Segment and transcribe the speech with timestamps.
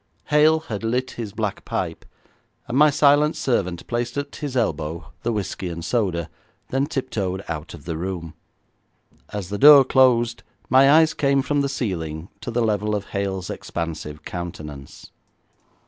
[0.29, 2.05] Hale had lit his black pipe,
[2.67, 6.27] and my silent servant placed at his elbow the whisky and soda,
[6.69, 8.33] then tiptoed out of the room.
[9.29, 10.41] As the door closed
[10.71, 15.11] my eyes came from the ceiling to the level of Hale's expansive countenance.